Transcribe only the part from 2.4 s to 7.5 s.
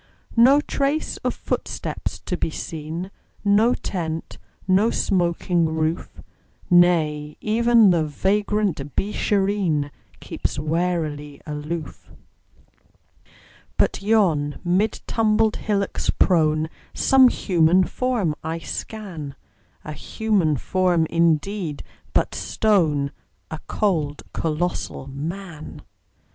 seen, No tent, no smoking roof; Nay,